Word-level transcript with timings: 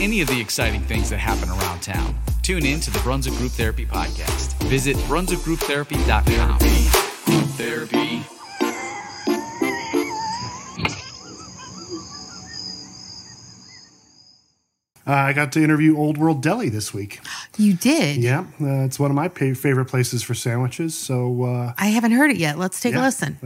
any 0.00 0.20
of 0.20 0.28
the 0.28 0.40
exciting 0.40 0.80
things 0.82 1.10
that 1.10 1.18
happen 1.18 1.48
around 1.48 1.80
town. 1.80 2.14
Tune 2.42 2.64
in 2.64 2.80
to 2.80 2.90
the 2.90 2.98
Brunswick 3.00 3.34
Group 3.36 3.52
Therapy 3.52 3.84
Podcast. 3.86 4.54
Visit 4.64 4.96
brunswickgrouptherapy.com. 5.08 6.58
Group 7.26 7.48
therapy. 7.56 8.22
Uh, 15.06 15.12
I 15.12 15.32
got 15.32 15.52
to 15.52 15.64
interview 15.64 15.96
Old 15.96 16.18
World 16.18 16.42
Deli 16.42 16.68
this 16.68 16.92
week. 16.92 17.20
You 17.56 17.72
did? 17.72 18.18
Yeah, 18.18 18.40
uh, 18.60 18.84
it's 18.84 18.98
one 18.98 19.10
of 19.10 19.14
my 19.14 19.28
favorite 19.28 19.86
places 19.86 20.22
for 20.22 20.34
sandwiches. 20.34 20.96
So 20.96 21.44
uh, 21.44 21.72
I 21.78 21.86
haven't 21.86 22.12
heard 22.12 22.30
it 22.30 22.36
yet. 22.36 22.58
Let's 22.58 22.78
take 22.80 22.92
Yeah. 22.92 23.00
a 23.00 23.04
listen. 23.04 23.38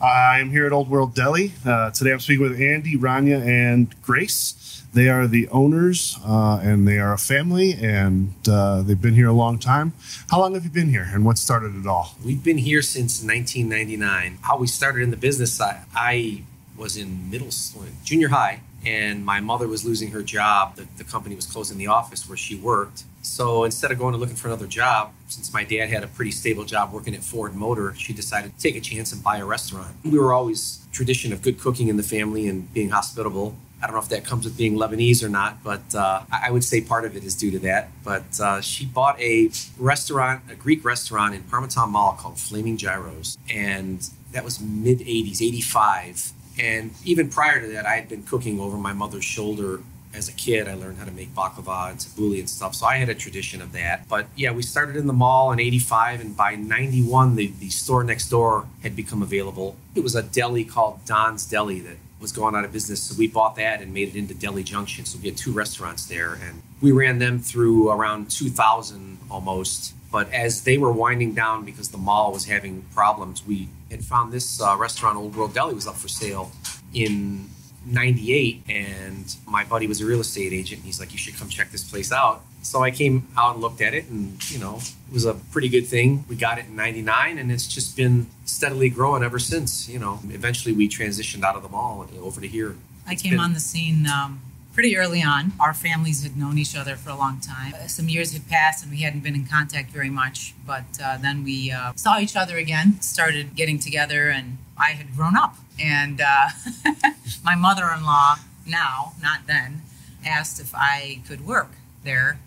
I 0.00 0.40
am 0.40 0.50
here 0.50 0.66
at 0.66 0.72
Old 0.72 0.88
World 0.88 1.14
Deli. 1.14 1.52
Uh, 1.64 1.90
today 1.90 2.12
I'm 2.12 2.20
speaking 2.20 2.42
with 2.42 2.60
Andy, 2.60 2.96
Rania, 2.96 3.40
and 3.46 3.94
Grace. 4.02 4.82
They 4.92 5.08
are 5.08 5.26
the 5.26 5.48
owners 5.48 6.18
uh, 6.24 6.60
and 6.62 6.86
they 6.86 6.98
are 6.98 7.12
a 7.12 7.18
family 7.18 7.72
and 7.72 8.32
uh, 8.48 8.82
they've 8.82 9.00
been 9.00 9.14
here 9.14 9.28
a 9.28 9.32
long 9.32 9.58
time. 9.58 9.92
How 10.30 10.40
long 10.40 10.54
have 10.54 10.64
you 10.64 10.70
been 10.70 10.88
here 10.88 11.08
and 11.12 11.24
what 11.24 11.38
started 11.38 11.76
it 11.76 11.86
all? 11.86 12.16
We've 12.24 12.42
been 12.42 12.58
here 12.58 12.82
since 12.82 13.22
1999. 13.22 14.38
How 14.42 14.58
we 14.58 14.66
started 14.66 15.02
in 15.02 15.10
the 15.10 15.16
business, 15.16 15.60
I, 15.60 15.84
I 15.94 16.42
was 16.76 16.96
in 16.96 17.30
middle 17.30 17.50
school, 17.50 17.84
junior 18.04 18.28
high, 18.28 18.60
and 18.84 19.24
my 19.24 19.40
mother 19.40 19.66
was 19.66 19.84
losing 19.84 20.10
her 20.10 20.22
job. 20.22 20.76
The, 20.76 20.86
the 20.96 21.04
company 21.04 21.34
was 21.34 21.46
closing 21.46 21.78
the 21.78 21.86
office 21.86 22.28
where 22.28 22.36
she 22.36 22.56
worked. 22.56 23.04
So 23.24 23.64
instead 23.64 23.90
of 23.90 23.98
going 23.98 24.14
and 24.14 24.20
looking 24.20 24.36
for 24.36 24.48
another 24.48 24.66
job, 24.66 25.12
since 25.28 25.52
my 25.52 25.64
dad 25.64 25.88
had 25.88 26.04
a 26.04 26.06
pretty 26.06 26.30
stable 26.30 26.64
job 26.64 26.92
working 26.92 27.14
at 27.14 27.24
Ford 27.24 27.54
Motor, 27.54 27.94
she 27.94 28.12
decided 28.12 28.54
to 28.54 28.62
take 28.62 28.76
a 28.76 28.80
chance 28.80 29.12
and 29.12 29.22
buy 29.22 29.38
a 29.38 29.46
restaurant. 29.46 29.96
We 30.04 30.18
were 30.18 30.32
always 30.32 30.86
tradition 30.92 31.32
of 31.32 31.40
good 31.40 31.58
cooking 31.58 31.88
in 31.88 31.96
the 31.96 32.02
family 32.02 32.46
and 32.46 32.72
being 32.74 32.90
hospitable. 32.90 33.56
I 33.82 33.86
don't 33.86 33.96
know 33.96 34.02
if 34.02 34.08
that 34.10 34.24
comes 34.24 34.44
with 34.44 34.56
being 34.56 34.74
Lebanese 34.76 35.22
or 35.22 35.28
not, 35.28 35.62
but 35.64 35.94
uh, 35.94 36.22
I 36.30 36.50
would 36.50 36.64
say 36.64 36.80
part 36.80 37.04
of 37.04 37.16
it 37.16 37.24
is 37.24 37.34
due 37.34 37.50
to 37.50 37.58
that. 37.60 37.88
But 38.04 38.40
uh, 38.40 38.60
she 38.60 38.86
bought 38.86 39.20
a 39.20 39.50
restaurant, 39.78 40.42
a 40.50 40.54
Greek 40.54 40.84
restaurant 40.84 41.34
in 41.34 41.42
Parmatown 41.42 41.90
Mall 41.90 42.16
called 42.18 42.38
Flaming 42.38 42.76
Gyros. 42.76 43.36
And 43.50 44.08
that 44.32 44.44
was 44.44 44.60
mid 44.60 45.00
80s, 45.00 45.42
85. 45.42 46.32
And 46.58 46.92
even 47.04 47.28
prior 47.30 47.60
to 47.60 47.66
that, 47.68 47.84
I 47.84 47.96
had 47.96 48.08
been 48.08 48.22
cooking 48.22 48.60
over 48.60 48.76
my 48.76 48.92
mother's 48.92 49.24
shoulder 49.24 49.80
as 50.14 50.28
a 50.28 50.32
kid. 50.32 50.68
I 50.68 50.74
learned 50.74 50.98
how 50.98 51.04
to 51.04 51.10
make 51.10 51.34
baklava 51.34 51.90
and 51.90 51.98
tabbouleh 51.98 52.38
and 52.38 52.48
stuff. 52.48 52.74
So 52.74 52.86
I 52.86 52.96
had 52.96 53.08
a 53.08 53.14
tradition 53.14 53.60
of 53.60 53.72
that. 53.72 54.08
But 54.08 54.26
yeah, 54.36 54.52
we 54.52 54.62
started 54.62 54.96
in 54.96 55.06
the 55.06 55.12
mall 55.12 55.52
in 55.52 55.60
85. 55.60 56.20
And 56.20 56.36
by 56.36 56.54
91, 56.54 57.36
the, 57.36 57.48
the 57.58 57.70
store 57.70 58.04
next 58.04 58.28
door 58.28 58.66
had 58.82 58.94
become 58.94 59.22
available. 59.22 59.76
It 59.94 60.00
was 60.00 60.14
a 60.14 60.22
deli 60.22 60.64
called 60.64 61.04
Don's 61.04 61.46
Deli 61.46 61.80
that 61.80 61.96
was 62.20 62.32
going 62.32 62.54
out 62.54 62.64
of 62.64 62.72
business. 62.72 63.02
So 63.02 63.14
we 63.18 63.28
bought 63.28 63.56
that 63.56 63.82
and 63.82 63.92
made 63.92 64.08
it 64.08 64.16
into 64.16 64.34
Deli 64.34 64.62
Junction. 64.62 65.04
So 65.04 65.18
we 65.18 65.28
had 65.28 65.36
two 65.36 65.52
restaurants 65.52 66.06
there, 66.06 66.34
and 66.34 66.62
we 66.80 66.90
ran 66.90 67.18
them 67.18 67.38
through 67.38 67.90
around 67.90 68.30
2000 68.30 69.18
almost. 69.30 69.94
But 70.10 70.32
as 70.32 70.62
they 70.62 70.78
were 70.78 70.92
winding 70.92 71.34
down 71.34 71.64
because 71.64 71.90
the 71.90 71.98
mall 71.98 72.32
was 72.32 72.46
having 72.46 72.82
problems, 72.94 73.46
we 73.46 73.68
had 73.90 74.04
found 74.04 74.32
this 74.32 74.60
uh, 74.60 74.76
restaurant, 74.76 75.18
Old 75.18 75.36
World 75.36 75.54
Deli, 75.54 75.74
was 75.74 75.86
up 75.86 75.96
for 75.96 76.08
sale 76.08 76.50
in 76.94 77.48
98 77.86 78.62
and 78.68 79.36
my 79.46 79.64
buddy 79.64 79.86
was 79.86 80.00
a 80.00 80.06
real 80.06 80.20
estate 80.20 80.52
agent 80.52 80.78
and 80.80 80.86
he's 80.86 80.98
like 81.00 81.12
you 81.12 81.18
should 81.18 81.36
come 81.36 81.48
check 81.48 81.70
this 81.70 81.84
place 81.88 82.10
out 82.12 82.42
so 82.62 82.82
i 82.82 82.90
came 82.90 83.26
out 83.36 83.54
and 83.54 83.60
looked 83.62 83.80
at 83.80 83.92
it 83.94 84.08
and 84.08 84.50
you 84.50 84.58
know 84.58 84.76
it 84.76 85.12
was 85.12 85.24
a 85.24 85.34
pretty 85.52 85.68
good 85.68 85.86
thing 85.86 86.24
we 86.28 86.36
got 86.36 86.58
it 86.58 86.66
in 86.66 86.76
99 86.76 87.38
and 87.38 87.52
it's 87.52 87.66
just 87.66 87.96
been 87.96 88.26
steadily 88.44 88.88
growing 88.88 89.22
ever 89.22 89.38
since 89.38 89.88
you 89.88 89.98
know 89.98 90.20
eventually 90.30 90.74
we 90.74 90.88
transitioned 90.88 91.42
out 91.44 91.56
of 91.56 91.62
the 91.62 91.68
mall 91.68 92.02
and 92.02 92.18
over 92.20 92.40
to 92.40 92.48
here 92.48 92.76
I 93.06 93.12
It's 93.12 93.22
came 93.22 93.32
been- 93.32 93.40
on 93.40 93.52
the 93.52 93.60
scene 93.60 94.06
um, 94.06 94.40
pretty 94.72 94.96
early 94.96 95.22
on. 95.22 95.52
Our 95.60 95.74
families 95.74 96.22
had 96.22 96.38
known 96.38 96.56
each 96.56 96.74
other 96.74 96.96
for 96.96 97.10
a 97.10 97.14
long 97.16 97.38
time. 97.38 97.74
Uh, 97.74 97.86
Some 97.86 98.08
years 98.08 98.32
had 98.32 98.48
passed 98.48 98.82
and 98.82 98.90
we 98.90 99.02
hadn't 99.02 99.20
been 99.20 99.34
in 99.34 99.44
contact 99.46 99.90
very 99.90 100.08
much, 100.08 100.54
but 100.66 100.84
uh, 101.04 101.18
then 101.18 101.44
we 101.44 101.70
uh, 101.70 101.92
saw 101.96 102.18
each 102.18 102.34
other 102.34 102.56
again, 102.56 102.98
started 103.02 103.54
getting 103.54 103.78
together, 103.78 104.30
and 104.30 104.56
I 104.78 104.90
had 104.90 105.14
grown 105.16 105.36
up. 105.36 105.56
And 105.78 106.20
uh, 106.20 106.48
my 107.44 107.54
mother 107.54 107.90
in 107.96 108.04
law, 108.04 108.36
now, 108.66 109.12
not 109.22 109.46
then, 109.46 109.82
asked 110.24 110.60
if 110.60 110.74
I 110.74 111.20
could 111.26 111.46
work 111.46 111.70
there. 112.02 112.38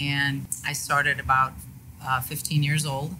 And 0.00 0.46
I 0.66 0.72
started 0.72 1.20
about 1.20 1.52
uh, 2.04 2.20
15 2.20 2.62
years 2.62 2.84
old. 2.84 3.14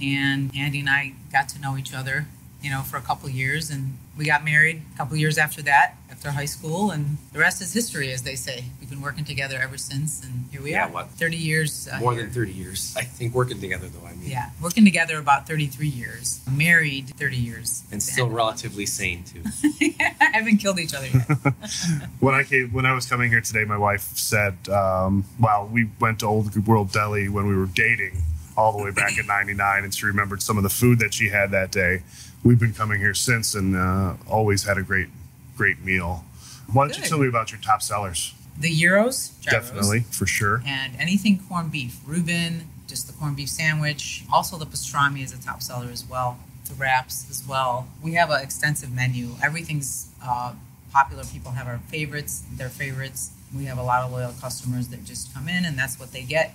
And 0.00 0.54
Andy 0.56 0.80
and 0.80 0.88
I 0.88 1.14
got 1.32 1.48
to 1.50 1.60
know 1.60 1.76
each 1.76 1.94
other, 1.94 2.26
you 2.62 2.70
know, 2.70 2.82
for 2.82 2.96
a 2.96 3.00
couple 3.02 3.28
years. 3.28 3.70
And 3.70 3.98
we 4.16 4.24
got 4.24 4.44
married 4.44 4.82
a 4.94 4.96
couple 4.98 5.16
years 5.16 5.38
after 5.38 5.62
that, 5.62 5.96
after 6.10 6.30
high 6.30 6.44
school. 6.46 6.90
And 6.90 7.18
the 7.32 7.38
rest 7.38 7.60
is 7.62 7.72
history, 7.72 8.12
as 8.12 8.22
they 8.22 8.34
say. 8.36 8.64
We've 8.80 8.88
been 8.90 9.00
working 9.02 9.24
together 9.24 9.58
ever 9.60 9.76
since. 9.76 10.22
And 10.24 10.46
here 10.52 10.62
we 10.62 10.70
Yeah, 10.72 10.86
are. 10.86 10.90
what? 10.90 11.08
30 11.10 11.36
years. 11.36 11.88
Uh, 11.92 11.98
more 11.98 12.12
here. 12.12 12.22
than 12.24 12.30
30 12.32 12.52
years 12.52 12.94
i 12.96 13.02
think 13.02 13.34
working 13.34 13.60
together 13.60 13.88
though 13.88 14.06
i 14.06 14.12
mean 14.12 14.30
Yeah, 14.30 14.50
working 14.62 14.84
together 14.84 15.18
about 15.18 15.46
33 15.48 15.88
years. 15.88 16.40
Married 16.50 17.08
30 17.16 17.36
years. 17.36 17.82
and 17.90 18.02
still 18.02 18.28
relatively 18.28 18.86
sane 18.86 19.24
too 19.24 19.42
I 20.20 20.30
haven't 20.38 20.58
killed 20.58 20.78
each 20.78 20.94
other 20.94 21.06
yet. 21.08 21.26
When 22.20 22.34
I 22.34 22.44
came, 22.44 22.72
when 22.72 22.86
I 22.86 22.94
was 22.94 23.06
coming 23.06 23.30
here 23.30 23.40
today, 23.40 23.64
my 23.64 23.76
wife 23.76 24.02
said, 24.16 24.54
um, 24.68 25.24
"Well, 25.40 25.68
we 25.70 25.88
went 26.00 26.20
to 26.20 26.26
Old 26.26 26.54
World 26.66 26.92
Deli 26.92 27.28
when 27.28 27.46
we 27.48 27.56
were 27.56 27.66
dating, 27.66 28.22
all 28.56 28.76
the 28.76 28.82
way 28.82 28.90
back 28.90 29.18
in 29.18 29.26
'99, 29.26 29.84
and 29.84 29.94
she 29.94 30.06
remembered 30.06 30.42
some 30.42 30.56
of 30.56 30.62
the 30.62 30.70
food 30.70 30.98
that 30.98 31.14
she 31.14 31.28
had 31.28 31.50
that 31.50 31.70
day. 31.70 32.02
We've 32.44 32.58
been 32.58 32.72
coming 32.74 32.98
here 33.00 33.14
since, 33.14 33.54
and 33.54 33.76
uh, 33.76 34.14
always 34.28 34.64
had 34.64 34.78
a 34.78 34.82
great, 34.82 35.08
great 35.56 35.80
meal. 35.84 36.24
Why 36.72 36.88
don't 36.88 36.98
you 36.98 37.04
tell 37.04 37.18
me 37.18 37.28
about 37.28 37.52
your 37.52 37.60
top 37.60 37.82
sellers? 37.82 38.34
the 38.58 38.68
Euros, 38.70 39.40
gyros, 39.40 39.44
Definitely, 39.44 40.00
for 40.10 40.26
sure. 40.26 40.62
and 40.66 40.94
anything 40.98 41.40
corned 41.48 41.72
beef. 41.72 41.98
Reuben, 42.06 42.68
just 42.86 43.06
the 43.06 43.12
corned 43.14 43.36
beef 43.36 43.48
sandwich. 43.48 44.24
Also, 44.32 44.56
the 44.58 44.66
pastrami 44.66 45.24
is 45.24 45.32
a 45.32 45.42
top 45.42 45.62
seller 45.62 45.88
as 45.90 46.04
well. 46.04 46.38
The 46.68 46.74
wraps 46.74 47.28
as 47.30 47.42
well. 47.48 47.88
We 48.02 48.12
have 48.14 48.30
an 48.30 48.42
extensive 48.42 48.92
menu. 48.92 49.30
Everything's 49.42 50.10
uh, 50.22 50.52
popular. 50.92 51.24
People 51.24 51.52
have 51.52 51.66
our 51.66 51.78
favorites, 51.88 52.44
their 52.52 52.68
favorites. 52.68 53.32
We 53.56 53.64
have 53.64 53.78
a 53.78 53.82
lot 53.82 54.02
of 54.04 54.12
loyal 54.12 54.32
customers 54.40 54.88
that 54.88 55.04
just 55.04 55.32
come 55.34 55.48
in 55.48 55.64
and 55.64 55.78
that's 55.78 55.98
what 55.98 56.12
they 56.12 56.22
get, 56.22 56.54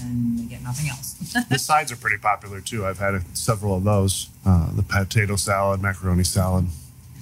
and 0.00 0.38
they 0.38 0.44
get 0.44 0.62
nothing 0.62 0.88
else. 0.88 1.14
the 1.50 1.58
sides 1.58 1.90
are 1.92 1.96
pretty 1.96 2.18
popular 2.18 2.60
too. 2.60 2.86
I've 2.86 2.98
had 2.98 3.22
several 3.36 3.76
of 3.76 3.84
those. 3.84 4.28
Uh, 4.44 4.72
the 4.72 4.82
potato 4.82 5.36
salad, 5.36 5.80
macaroni 5.82 6.24
salad. 6.24 6.66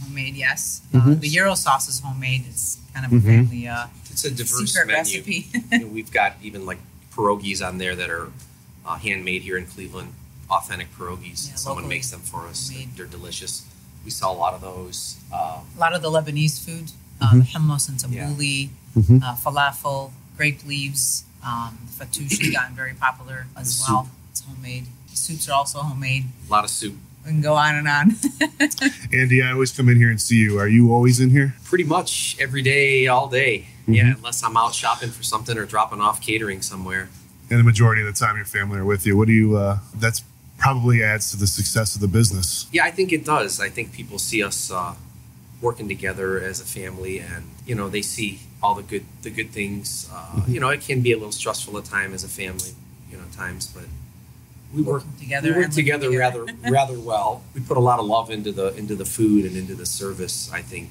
homemade, 0.03 0.34
yes. 0.37 0.81
Mm-hmm. 0.93 1.11
Uh, 1.11 1.15
the 1.15 1.28
gyro 1.28 1.55
sauce 1.55 1.89
is 1.89 2.01
homemade. 2.01 2.45
It's 2.49 2.78
kind 2.95 3.05
of 3.07 3.12
a 3.12 3.17
Mhm. 3.17 3.25
family 3.25 3.69
uh, 3.69 3.87
it's 4.11 4.25
a 4.25 4.31
diverse 4.31 4.75
menu 4.77 4.93
recipe. 4.95 5.47
You 5.73 5.78
know, 5.81 5.87
we've 5.89 6.11
got 6.12 6.37
even 6.43 6.67
like 6.67 6.78
pierogies 7.15 7.67
on 7.67 7.78
there 7.78 7.95
that 7.97 8.11
are 8.11 8.31
uh, 8.87 8.97
handmade 8.97 9.43
here 9.43 9.57
in 9.59 9.67
Cleveland, 9.67 10.15
authentic 10.51 10.89
pierogies. 10.97 11.49
Yeah, 11.49 11.55
Someone 11.57 11.84
locally 11.84 11.97
makes 11.97 12.11
them 12.11 12.21
for 12.21 12.47
us. 12.47 12.71
made. 12.73 12.97
They're 12.97 13.07
delicious. 13.07 13.65
We 14.05 14.11
sell 14.11 14.33
a 14.33 14.39
lot 14.39 14.55
of 14.55 14.61
those. 14.61 15.17
Uh, 15.33 15.61
a 15.77 15.78
lot 15.78 15.93
of 15.95 16.01
the 16.03 16.09
Lebanese 16.11 16.65
food, 16.65 16.93
uh, 17.21 17.27
Mm-hmm. 17.31 17.39
the 17.41 17.45
hummus 17.47 17.89
and 17.89 18.01
Yeah. 18.12 18.27
tabbouleh, 18.28 18.71
Mhm. 18.97 19.23
uh, 19.23 19.34
falafel, 19.37 20.12
grape 20.37 20.65
leaves. 20.65 21.25
Um, 21.48 21.78
fattoush 21.98 22.38
has 22.38 22.50
gotten 22.50 22.75
very 22.76 22.92
popular 22.94 23.47
as 23.56 23.78
The 23.78 23.84
well. 23.92 24.10
It's 24.31 24.41
homemade. 24.42 24.86
Soups 25.14 25.48
are 25.48 25.54
also 25.54 25.78
homemade. 25.81 26.25
a 26.47 26.50
lot 26.50 26.64
of 26.64 26.70
soup. 26.70 26.94
We 27.25 27.31
can 27.32 27.41
go 27.41 27.54
on 27.54 27.75
and 27.75 27.88
on. 27.88 28.16
Andy, 29.12 29.42
I 29.42 29.53
always 29.53 29.72
come 29.72 29.88
in 29.88 29.97
here 29.97 30.10
and 30.10 30.20
see 30.20 30.36
you. 30.36 30.59
Are 30.59 30.69
you 30.69 30.92
always 30.92 31.20
in 31.20 31.31
here? 31.31 31.54
Pretty 31.64 31.84
much 31.84 32.36
every 32.38 32.62
day, 32.62 33.06
all 33.06 33.28
day. 33.28 33.66
Mm-hmm. 33.82 33.92
Yeah, 33.94 34.14
unless 34.16 34.42
I'm 34.42 34.56
out 34.56 34.75
shopping 34.75 35.10
for 35.10 35.22
something 35.22 35.56
or 35.56 35.64
dropping 35.64 36.00
off 36.00 36.20
catering 36.20 36.62
somewhere. 36.62 37.09
And 37.51 37.59
the 37.59 37.65
majority 37.65 38.03
of 38.03 38.06
the 38.06 38.12
time, 38.12 38.36
your 38.36 38.44
family 38.44 38.78
are 38.78 38.84
with 38.84 39.06
you. 39.06 39.16
What 39.16 39.27
do 39.27 39.33
you? 39.33 39.56
Uh, 39.56 39.78
that's 39.94 40.22
probably 40.59 41.03
adds 41.03 41.30
to 41.30 41.36
the 41.36 41.47
success 41.47 41.94
of 41.94 42.01
the 42.01 42.09
business. 42.09 42.66
Yeah, 42.72 42.84
I 42.84 42.91
think 42.91 43.12
it 43.12 43.24
does. 43.24 43.59
I 43.60 43.68
think 43.71 43.92
people 43.92 44.18
see 44.18 44.42
us 44.42 44.71
uh, 44.71 44.94
working 45.60 45.89
together 45.89 46.41
as 46.41 46.60
a 46.60 46.65
family, 46.65 47.19
and 47.19 47.45
you 47.66 47.75
know 47.75 47.89
they 47.89 48.03
see 48.03 48.41
all 48.63 48.75
the 48.75 48.83
good 48.83 49.05
the 49.22 49.31
good 49.31 49.51
things. 49.51 50.09
Uh, 50.13 50.43
You 50.49 50.60
know, 50.60 50.69
it 50.71 50.81
can 50.83 51.01
be 51.01 51.13
a 51.13 51.16
little 51.16 51.33
stressful 51.33 51.77
at 51.78 51.84
times 51.84 52.15
as 52.15 52.25
a 52.25 52.28
family, 52.28 52.72
you 53.10 53.16
know, 53.16 53.25
times 53.37 53.66
but 53.66 53.84
we 54.75 54.83
work 54.83 55.03
together 55.19 55.53
We 55.53 55.60
work 55.63 55.71
together 55.71 56.07
together. 56.10 56.19
rather 56.19 56.71
rather 56.78 56.99
well. 56.99 57.43
We 57.55 57.60
put 57.60 57.77
a 57.77 57.81
lot 57.91 57.99
of 57.99 58.07
love 58.07 58.31
into 58.31 58.53
the 58.53 58.75
into 58.77 58.95
the 58.97 59.05
food 59.07 59.45
and 59.47 59.57
into 59.57 59.75
the 59.75 59.87
service. 59.87 60.51
I 60.53 60.63
think. 60.63 60.89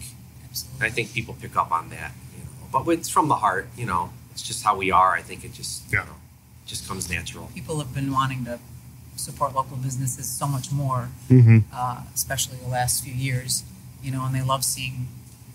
Absolutely. 0.49 0.87
I 0.87 0.89
think 0.95 1.13
people 1.13 1.35
pick 1.39 1.55
up 1.55 1.71
on 1.71 1.89
that. 1.89 2.11
You 2.37 2.43
know, 2.45 2.83
but 2.83 2.91
it's 2.97 3.09
from 3.09 3.27
the 3.27 3.35
heart. 3.45 3.67
You 3.77 3.85
know, 3.85 4.09
it's 4.31 4.41
just 4.41 4.63
how 4.63 4.75
we 4.83 4.89
are. 4.91 5.11
I 5.19 5.21
think 5.21 5.43
it 5.45 5.53
just 5.53 5.83
Yeah. 5.91 5.99
you 6.01 6.05
know, 6.09 6.15
just 6.65 6.87
comes 6.87 7.09
natural. 7.09 7.45
People 7.53 7.77
have 7.83 7.93
been 7.93 8.11
wanting 8.11 8.45
to 8.45 8.59
support 9.15 9.53
local 9.55 9.77
businesses 9.77 10.25
so 10.41 10.45
much 10.47 10.71
more, 10.71 11.09
Mm-hmm. 11.29 11.59
uh, 11.73 12.01
especially 12.15 12.57
the 12.57 12.69
last 12.79 13.03
few 13.03 13.13
years. 13.13 13.63
You 14.03 14.11
know, 14.11 14.23
and 14.25 14.33
they 14.35 14.41
love 14.43 14.63
seeing 14.63 15.07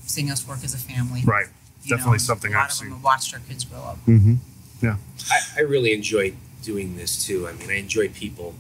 seeing 0.05 0.31
us 0.31 0.47
work 0.47 0.63
as 0.65 0.75
a 0.75 0.79
family. 0.79 1.23
Right. 1.25 1.47
You 1.85 1.91
know, 1.91 1.97
Definitely 1.97 2.19
something 2.21 2.53
a 2.53 2.57
lot 2.57 2.65
I've 2.67 2.73
of 2.73 2.79
them 2.79 2.91
have 2.93 3.05
watched 3.05 3.35
our 3.35 3.41
kids 3.41 3.65
grow 3.65 3.81
up. 3.81 3.99
Mm-hmm. 4.07 4.35
Yeah. 4.83 4.97
I, 5.31 5.41
I 5.59 5.61
really 5.61 5.93
enjoy 5.93 6.35
doing 6.63 6.97
this 6.97 7.25
too. 7.25 7.49
I 7.49 7.53
mean, 7.53 7.71
I 7.71 7.75
enjoy 7.79 8.09
people. 8.09 8.55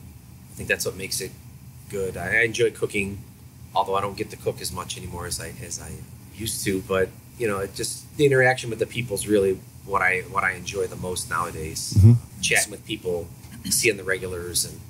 I 0.50 0.54
think 0.54 0.68
that's 0.68 0.84
what 0.86 0.96
makes 0.96 1.20
it 1.20 1.30
good. 1.90 2.16
I, 2.16 2.38
I 2.38 2.42
enjoy 2.42 2.70
cooking. 2.70 3.18
although 3.74 3.94
I 3.94 4.00
don't 4.00 4.16
get 4.16 4.30
to 4.30 4.36
cook 4.36 4.60
as 4.60 4.70
much 4.72 4.96
anymore 4.98 5.26
as 5.26 5.40
I 5.40 5.52
as 5.64 5.80
I 5.80 5.90
used 6.36 6.64
to. 6.64 6.82
But 6.82 7.08
you 7.38 7.48
know, 7.48 7.58
it 7.60 7.74
just 7.74 8.14
the 8.16 8.24
interaction 8.26 8.70
with 8.70 8.78
the 8.78 8.86
people 8.86 9.14
is 9.14 9.26
really 9.28 9.58
what 9.86 10.02
I 10.02 10.20
what 10.30 10.44
I 10.44 10.52
enjoy 10.52 10.86
the 10.86 10.96
most 10.96 11.28
nowadays. 11.30 11.94
Mhm. 11.98 12.16
Chatting 12.40 12.70
with 12.70 12.84
people, 12.84 13.28
seeing 13.70 13.96
the 13.96 14.04
regulars, 14.04 14.64
and 14.64 14.80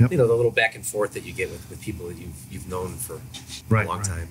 Yep. 0.00 0.12
you 0.12 0.18
know 0.18 0.26
the 0.26 0.34
little 0.34 0.50
back 0.50 0.74
and 0.74 0.84
forth 0.86 1.12
that 1.14 1.24
you 1.24 1.32
get 1.32 1.50
with, 1.50 1.68
with 1.70 1.80
people 1.80 2.06
that 2.08 2.16
you've 2.18 2.36
you've 2.50 2.68
known 2.68 2.94
for 2.96 3.20
Right, 3.68 3.86
a 3.86 3.88
long 3.88 3.98
right. 3.98 4.06
time. 4.06 4.28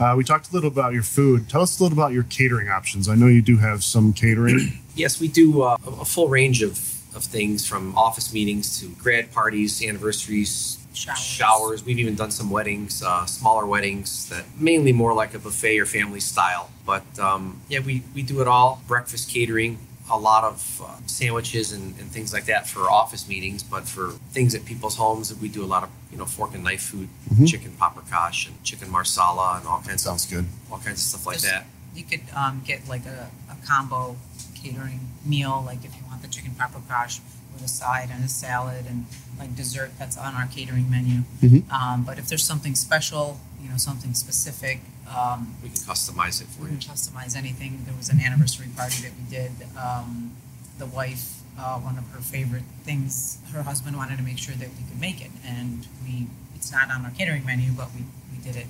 Uh, 0.00 0.14
we 0.16 0.22
talked 0.22 0.50
a 0.50 0.52
little 0.54 0.70
about 0.70 0.92
your 0.92 1.02
food. 1.02 1.48
Tell 1.48 1.62
us 1.62 1.80
a 1.80 1.82
little 1.82 1.98
about 1.98 2.12
your 2.12 2.22
catering 2.24 2.68
options. 2.68 3.08
I 3.08 3.16
know 3.16 3.26
you 3.26 3.42
do 3.42 3.56
have 3.58 3.82
some 3.82 4.12
catering. 4.12 4.58
Yes, 4.94 5.20
we 5.20 5.28
do 5.28 5.62
uh, 5.62 5.76
a 5.86 5.90
a 6.00 6.04
full 6.04 6.26
range 6.28 6.60
of, 6.60 6.72
of 7.14 7.22
things 7.22 7.64
from 7.64 7.96
office 7.96 8.34
meetings 8.34 8.80
to 8.80 8.88
grad 8.98 9.30
parties, 9.30 9.80
anniversaries, 9.80 10.78
Showers. 10.92 11.18
showers. 11.20 11.84
We've 11.84 12.00
even 12.00 12.16
done 12.16 12.32
some 12.32 12.50
weddings, 12.50 13.00
uh, 13.04 13.24
smaller 13.26 13.64
weddings 13.64 14.28
that 14.30 14.44
mainly 14.58 14.92
more 14.92 15.14
like 15.14 15.34
a 15.34 15.38
buffet 15.38 15.78
or 15.78 15.86
family 15.86 16.18
style. 16.18 16.70
But 16.84 17.04
um, 17.20 17.60
yeah, 17.68 17.78
we, 17.78 18.02
we 18.12 18.22
do 18.22 18.40
it 18.40 18.48
all. 18.48 18.82
Breakfast 18.88 19.30
catering, 19.30 19.78
a 20.10 20.18
lot 20.18 20.44
of 20.44 20.82
uh, 20.84 20.96
sandwiches 21.06 21.72
and, 21.72 21.98
and 21.98 22.10
things 22.10 22.32
like 22.32 22.46
that 22.46 22.66
for 22.66 22.90
office 22.90 23.28
meetings. 23.28 23.62
But 23.62 23.86
for 23.86 24.10
things 24.32 24.54
at 24.54 24.64
people's 24.64 24.96
homes, 24.96 25.34
we 25.38 25.48
do 25.48 25.62
a 25.64 25.66
lot 25.74 25.82
of 25.82 25.90
you 26.10 26.18
know 26.18 26.24
fork 26.24 26.54
and 26.54 26.64
knife 26.64 26.82
food, 26.82 27.08
chicken 27.46 27.72
paprikash 27.80 28.46
and 28.48 28.62
chicken 28.64 28.90
marsala 28.90 29.56
and 29.58 29.66
all 29.66 29.80
kinds 29.80 30.02
Sounds 30.02 30.24
of 30.24 30.30
good. 30.30 30.46
all 30.70 30.78
kinds 30.78 30.98
of 30.98 31.06
stuff 31.10 31.26
like 31.26 31.36
Just- 31.36 31.46
that. 31.46 31.66
You 31.94 32.04
could 32.04 32.20
um, 32.36 32.62
get 32.64 32.86
like 32.88 33.06
a, 33.06 33.28
a 33.50 33.66
combo 33.66 34.16
catering 34.54 35.00
meal, 35.24 35.62
like 35.66 35.84
if 35.84 35.94
you 35.96 36.02
want 36.06 36.22
the 36.22 36.28
chicken 36.28 36.52
paprikash 36.52 37.20
with 37.52 37.62
a 37.64 37.68
side 37.68 38.08
and 38.12 38.24
a 38.24 38.28
salad 38.28 38.84
and 38.88 39.06
like 39.38 39.56
dessert 39.56 39.90
that's 39.98 40.16
on 40.16 40.34
our 40.34 40.46
catering 40.46 40.88
menu. 40.90 41.22
Mhm. 41.40 41.68
Um, 41.72 42.04
but 42.04 42.18
if 42.18 42.28
there's 42.28 42.44
something 42.44 42.74
special, 42.74 43.40
you 43.62 43.68
know, 43.68 43.76
something 43.76 44.14
specific, 44.14 44.80
um, 45.08 45.54
We 45.62 45.68
can 45.70 45.78
customize 45.78 46.40
it 46.40 46.48
for 46.48 46.62
we 46.64 46.70
you. 46.72 46.78
can 46.78 46.92
customize 46.94 47.36
anything. 47.36 47.82
There 47.86 47.94
was 47.96 48.08
an 48.08 48.20
anniversary 48.20 48.68
party 48.76 49.02
that 49.02 49.12
we 49.18 49.24
did. 49.30 49.52
Um, 49.76 50.32
the 50.78 50.86
wife, 50.86 51.40
uh, 51.58 51.78
one 51.78 51.98
of 51.98 52.08
her 52.10 52.20
favorite 52.20 52.62
things, 52.84 53.38
her 53.52 53.62
husband 53.64 53.96
wanted 53.96 54.16
to 54.18 54.22
make 54.22 54.38
sure 54.38 54.54
that 54.54 54.68
we 54.68 54.84
could 54.88 55.00
make 55.00 55.20
it, 55.20 55.30
and 55.44 55.86
we. 56.04 56.26
It's 56.54 56.72
not 56.72 56.90
on 56.90 57.04
our 57.04 57.10
catering 57.12 57.44
menu, 57.46 57.70
but 57.72 57.88
we, 57.94 58.02
we 58.32 58.42
did 58.42 58.56
it 58.56 58.66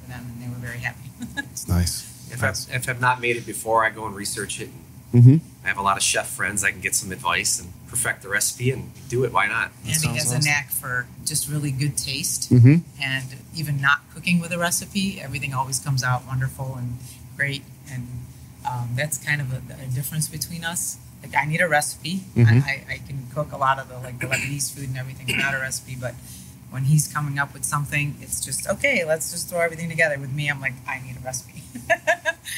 for 0.00 0.08
them, 0.08 0.26
and 0.28 0.40
they 0.42 0.48
were 0.48 0.60
very 0.60 0.78
happy. 0.78 1.10
It's 1.50 1.66
nice. 1.78 2.08
If 2.30 2.42
I've, 2.42 2.56
if 2.74 2.88
I've 2.88 3.00
not 3.00 3.20
made 3.20 3.36
it 3.36 3.44
before, 3.44 3.84
I 3.84 3.90
go 3.90 4.06
and 4.06 4.14
research 4.14 4.60
it. 4.60 4.70
Mm-hmm. 5.12 5.36
I 5.64 5.68
have 5.68 5.78
a 5.78 5.82
lot 5.82 5.96
of 5.96 6.02
chef 6.02 6.28
friends. 6.28 6.64
I 6.64 6.72
can 6.72 6.80
get 6.80 6.94
some 6.94 7.12
advice 7.12 7.60
and 7.60 7.72
perfect 7.86 8.22
the 8.22 8.28
recipe 8.28 8.70
and 8.70 8.90
do 9.08 9.24
it. 9.24 9.32
Why 9.32 9.46
not? 9.46 9.70
and 9.84 9.94
he 9.94 10.08
has 10.16 10.26
awesome. 10.26 10.40
a 10.40 10.44
knack 10.44 10.70
for 10.70 11.06
just 11.24 11.48
really 11.48 11.70
good 11.70 11.96
taste. 11.96 12.52
Mm-hmm. 12.52 12.76
And 13.00 13.26
even 13.54 13.80
not 13.80 14.00
cooking 14.12 14.40
with 14.40 14.52
a 14.52 14.58
recipe, 14.58 15.20
everything 15.20 15.54
always 15.54 15.78
comes 15.78 16.02
out 16.02 16.26
wonderful 16.26 16.74
and 16.76 16.98
great. 17.36 17.62
And 17.90 18.08
um, 18.68 18.90
that's 18.96 19.18
kind 19.18 19.40
of 19.40 19.52
a, 19.52 19.62
a 19.82 19.86
difference 19.86 20.28
between 20.28 20.64
us. 20.64 20.98
Like 21.22 21.36
I 21.36 21.44
need 21.44 21.60
a 21.60 21.68
recipe. 21.68 22.22
Mhm. 22.34 22.46
I, 22.64 22.84
I, 22.90 22.94
I 22.94 22.98
can 23.06 23.26
cook 23.32 23.52
a 23.52 23.56
lot 23.56 23.78
of 23.78 23.88
the 23.88 23.98
like 23.98 24.18
the 24.18 24.26
Lebanese 24.26 24.74
food 24.74 24.88
and 24.88 24.98
everything 24.98 25.26
without 25.26 25.54
a 25.54 25.58
recipe, 25.58 25.96
but 26.00 26.14
when 26.70 26.84
he's 26.84 27.06
coming 27.06 27.38
up 27.38 27.52
with 27.52 27.64
something, 27.64 28.16
it's 28.20 28.44
just 28.44 28.66
okay. 28.66 29.04
Let's 29.04 29.30
just 29.30 29.48
throw 29.48 29.60
everything 29.60 29.88
together. 29.88 30.18
With 30.18 30.32
me, 30.32 30.48
I'm 30.48 30.60
like, 30.60 30.72
I 30.88 31.00
need 31.00 31.16
a 31.16 31.20
recipe. 31.20 31.62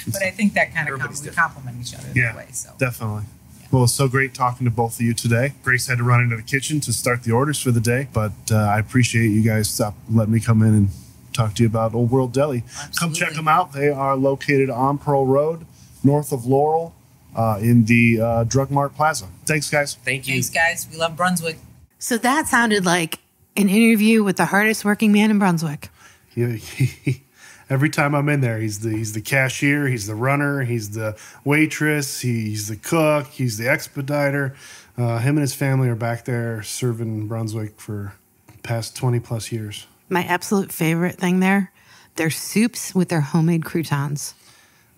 but 0.06 0.22
I 0.22 0.30
think 0.30 0.54
that 0.54 0.74
kind 0.74 0.88
of 0.88 0.98
com- 1.00 1.14
we 1.22 1.30
complement 1.30 1.78
each 1.80 1.94
other 1.94 2.08
Yeah. 2.14 2.32
that 2.32 2.36
way. 2.36 2.46
So 2.52 2.70
Definitely. 2.78 3.24
Well, 3.70 3.84
it's 3.84 3.92
so 3.92 4.06
great 4.08 4.34
talking 4.34 4.64
to 4.66 4.70
both 4.70 4.96
of 4.96 5.00
you 5.00 5.14
today. 5.14 5.54
Grace 5.64 5.88
had 5.88 5.98
to 5.98 6.04
run 6.04 6.20
into 6.22 6.36
the 6.36 6.42
kitchen 6.42 6.78
to 6.80 6.92
start 6.92 7.24
the 7.24 7.32
orders 7.32 7.60
for 7.60 7.72
the 7.72 7.80
day, 7.80 8.08
but 8.12 8.32
uh, 8.52 8.56
I 8.56 8.78
appreciate 8.78 9.28
you 9.28 9.42
guys 9.42 9.68
stop 9.68 9.94
letting 10.08 10.32
me 10.32 10.38
come 10.40 10.62
in 10.62 10.74
and 10.74 10.88
talk 11.32 11.54
to 11.54 11.62
you 11.64 11.68
about 11.68 11.92
Old 11.94 12.10
World 12.12 12.32
Deli. 12.32 12.62
Come 13.00 13.12
check 13.12 13.32
them 13.32 13.48
out. 13.48 13.72
They 13.72 13.88
are 13.88 14.14
located 14.16 14.70
on 14.70 14.98
Pearl 14.98 15.26
Road, 15.26 15.66
north 16.04 16.30
of 16.30 16.46
Laurel, 16.46 16.94
uh, 17.34 17.58
in 17.60 17.86
the 17.86 18.20
uh, 18.20 18.44
Drug 18.44 18.70
Mart 18.70 18.94
Plaza. 18.94 19.26
Thanks, 19.44 19.68
guys. 19.70 19.96
Thank 19.96 20.28
you. 20.28 20.34
thanks, 20.34 20.50
guys. 20.50 20.86
We 20.88 20.96
love 20.96 21.16
Brunswick. 21.16 21.56
So 21.98 22.16
that 22.18 22.46
sounded 22.46 22.84
like 22.84 23.18
an 23.56 23.68
interview 23.68 24.22
with 24.22 24.36
the 24.36 24.44
hardest 24.44 24.84
working 24.84 25.10
man 25.10 25.32
in 25.32 25.40
Brunswick. 25.40 25.88
He, 26.32 26.58
he, 26.58 27.22
every 27.70 27.90
time 27.90 28.14
I'm 28.14 28.28
in 28.28 28.40
there, 28.40 28.58
he's 28.58 28.80
the 28.80 28.90
he's 28.90 29.12
the 29.12 29.20
cashier, 29.20 29.86
he's 29.88 30.06
the 30.06 30.14
runner, 30.14 30.62
he's 30.62 30.90
the 30.90 31.16
waitress, 31.44 32.20
he's 32.20 32.68
the 32.68 32.76
cook, 32.76 33.28
he's 33.28 33.58
the 33.58 33.68
expediter. 33.68 34.54
Uh, 34.96 35.18
him 35.18 35.36
and 35.36 35.40
his 35.40 35.54
family 35.54 35.88
are 35.88 35.96
back 35.96 36.24
there 36.24 36.62
serving 36.62 37.26
Brunswick 37.26 37.80
for 37.80 38.14
past 38.62 38.96
20 38.96 39.20
plus 39.20 39.50
years. 39.50 39.86
My 40.08 40.22
absolute 40.24 40.70
favorite 40.70 41.16
thing 41.16 41.40
there, 41.40 41.72
their 42.16 42.30
soups 42.30 42.94
with 42.94 43.08
their 43.08 43.20
homemade 43.20 43.64
croutons. 43.64 44.34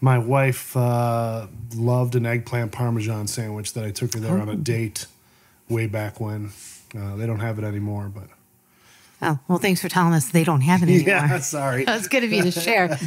My 0.00 0.18
wife 0.18 0.76
uh, 0.76 1.46
loved 1.74 2.14
an 2.14 2.26
eggplant 2.26 2.72
parmesan 2.72 3.26
sandwich 3.26 3.72
that 3.72 3.84
I 3.84 3.90
took 3.90 4.12
her 4.14 4.20
there 4.20 4.38
on 4.38 4.48
a 4.48 4.56
date 4.56 5.06
way 5.68 5.86
back 5.86 6.20
when. 6.20 6.50
Uh, 6.96 7.16
they 7.16 7.26
don't 7.26 7.40
have 7.40 7.58
it 7.58 7.64
anymore, 7.64 8.10
but 8.14 8.28
Oh, 9.22 9.38
well, 9.48 9.58
thanks 9.58 9.80
for 9.80 9.88
telling 9.88 10.12
us 10.12 10.28
they 10.30 10.44
don't 10.44 10.60
have 10.60 10.82
it 10.82 10.88
anymore. 10.90 11.06
yeah, 11.08 11.38
sorry. 11.38 11.84
That's 11.86 12.06
good 12.08 12.24
of 12.24 12.32
you 12.32 12.42
to 12.42 12.50
share. 12.50 12.98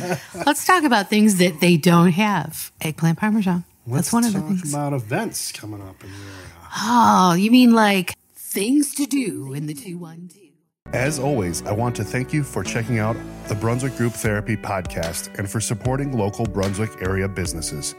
Let's 0.46 0.66
talk 0.66 0.84
about 0.84 1.10
things 1.10 1.38
that 1.38 1.60
they 1.60 1.78
don't 1.78 2.12
have. 2.12 2.72
Eggplant 2.82 3.20
parmesan. 3.20 3.64
Let's 3.86 4.12
That's 4.12 4.14
one 4.14 4.26
of 4.26 4.34
the 4.34 4.40
talk 4.40 4.48
things. 4.50 4.74
about 4.74 4.94
events 4.94 5.52
coming 5.52 5.82
up 5.82 6.04
in 6.04 6.10
the 6.12 6.16
area. 6.16 6.70
Oh, 6.82 7.34
you 7.34 7.50
mean 7.52 7.74
like 7.74 8.14
things 8.36 8.94
to 8.96 9.06
do 9.06 9.54
in 9.54 9.66
the 9.68 9.74
212? 9.74 10.36
As 10.94 11.20
always, 11.20 11.62
I 11.68 11.72
want 11.72 11.96
to 11.98 12.04
thank 12.04 12.34
you 12.34 12.44
for 12.44 12.64
checking 12.64 12.98
out 12.98 13.16
the 13.48 13.54
Brunswick 13.56 13.96
Group 13.96 14.14
Therapy 14.14 14.58
podcast 14.58 15.38
and 15.38 15.50
for 15.50 15.60
supporting 15.60 16.18
local 16.18 16.46
Brunswick 16.46 16.90
area 17.02 17.28
businesses. 17.28 17.94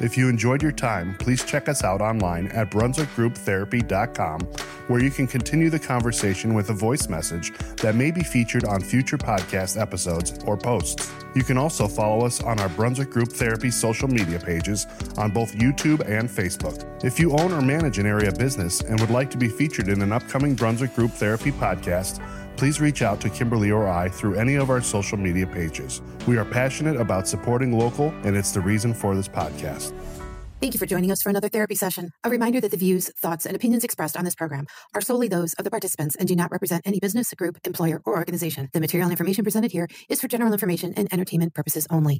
If 0.00 0.18
you 0.18 0.28
enjoyed 0.28 0.62
your 0.62 0.72
time, 0.72 1.14
please 1.18 1.44
check 1.44 1.68
us 1.68 1.84
out 1.84 2.00
online 2.00 2.48
at 2.48 2.70
brunswickgrouptherapy.com, 2.70 4.40
where 4.88 5.02
you 5.02 5.10
can 5.10 5.26
continue 5.26 5.70
the 5.70 5.78
conversation 5.78 6.52
with 6.52 6.70
a 6.70 6.74
voice 6.74 7.08
message 7.08 7.52
that 7.76 7.94
may 7.94 8.10
be 8.10 8.22
featured 8.22 8.64
on 8.64 8.80
future 8.80 9.16
podcast 9.16 9.80
episodes 9.80 10.38
or 10.46 10.56
posts. 10.56 11.12
You 11.34 11.42
can 11.42 11.58
also 11.58 11.88
follow 11.88 12.24
us 12.24 12.42
on 12.42 12.60
our 12.60 12.68
Brunswick 12.70 13.10
Group 13.10 13.32
Therapy 13.32 13.70
social 13.70 14.08
media 14.08 14.38
pages 14.38 14.86
on 15.16 15.30
both 15.30 15.54
YouTube 15.54 16.00
and 16.08 16.28
Facebook. 16.28 16.84
If 17.04 17.18
you 17.18 17.32
own 17.32 17.52
or 17.52 17.62
manage 17.62 17.98
an 17.98 18.06
area 18.06 18.32
business 18.32 18.80
and 18.80 19.00
would 19.00 19.10
like 19.10 19.30
to 19.30 19.38
be 19.38 19.48
featured 19.48 19.88
in 19.88 20.02
an 20.02 20.12
upcoming 20.12 20.54
Brunswick 20.54 20.94
Group 20.94 21.10
Therapy 21.12 21.52
podcast, 21.52 22.20
please 22.56 22.80
reach 22.80 23.02
out 23.02 23.20
to 23.20 23.28
Kimberlee 23.28 23.74
or 23.74 23.88
I 23.88 24.08
through 24.08 24.34
any 24.34 24.54
of 24.54 24.70
our 24.70 24.80
social 24.80 25.18
media 25.18 25.46
pages. 25.46 26.02
We 26.26 26.38
are 26.38 26.44
passionate 26.44 26.96
about 26.96 27.28
supporting 27.28 27.78
local, 27.78 28.14
and 28.24 28.36
it's 28.36 28.52
the 28.52 28.60
reason 28.60 28.94
for 28.94 29.14
this 29.14 29.28
podcast. 29.28 29.92
Thank 30.60 30.72
you 30.72 30.78
for 30.78 30.86
joining 30.86 31.10
us 31.10 31.20
for 31.20 31.28
another 31.28 31.50
therapy 31.50 31.74
session. 31.74 32.10
A 32.22 32.30
reminder 32.30 32.60
that 32.60 32.70
the 32.70 32.76
views, 32.76 33.10
thoughts, 33.18 33.44
and 33.44 33.54
opinions 33.54 33.84
expressed 33.84 34.16
on 34.16 34.24
this 34.24 34.34
program 34.34 34.66
are 34.94 35.02
solely 35.02 35.28
those 35.28 35.52
of 35.54 35.64
the 35.64 35.70
participants 35.70 36.16
and 36.16 36.26
do 36.26 36.34
not 36.34 36.50
represent 36.50 36.86
any 36.86 37.00
business, 37.00 37.34
group, 37.34 37.58
employer, 37.66 38.00
or 38.06 38.16
organization. 38.16 38.70
The 38.72 38.80
material 38.80 39.10
information 39.10 39.44
presented 39.44 39.72
here 39.72 39.88
is 40.08 40.20
for 40.20 40.28
general 40.28 40.52
information 40.52 40.94
and 40.96 41.12
entertainment 41.12 41.52
purposes 41.52 41.86
only. 41.90 42.12